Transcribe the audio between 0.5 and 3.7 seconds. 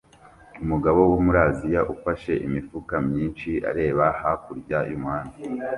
Umugabo wo muri Aziya ufashe imifuka myinshi